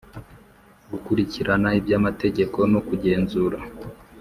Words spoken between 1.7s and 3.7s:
iby amategeko no kugenzura